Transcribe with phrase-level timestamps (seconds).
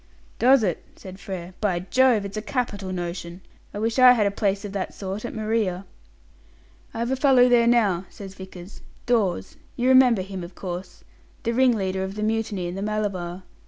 [0.39, 1.53] "Does it?" said Frere.
[1.61, 2.25] "By Jove!
[2.25, 3.41] it's a capital notion.
[3.71, 5.85] I wish I had a place of that sort at Maria."
[6.91, 9.57] "I've a fellow there now," says Vickers; "Dawes.
[9.75, 11.03] You remember him, of course
[11.43, 13.43] the ringleader of the mutiny in the Malabar.